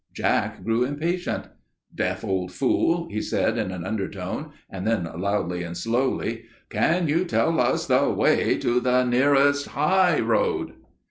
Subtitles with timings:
[0.15, 1.43] "Jack grew impatient.
[1.93, 7.23] "'Deaf old fool!' he said in an undertone, and then loudly and slowly, 'Can you
[7.23, 10.73] tell us the way to the nearest high road?